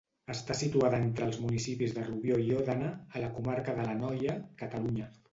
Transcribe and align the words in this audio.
Està 0.33 0.53
situada 0.59 0.99
entre 1.07 1.25
els 1.31 1.35
municipis 1.41 1.91
de 1.97 2.05
Rubió 2.07 2.39
i 2.45 2.49
Òdena, 2.61 2.87
a 3.19 3.21
la 3.25 3.29
comarca 3.35 3.77
de 3.81 3.85
l'Anoia, 3.91 4.39
Catalunya. 4.63 5.11